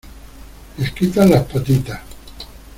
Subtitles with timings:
[0.79, 1.99] les quitas las patitas...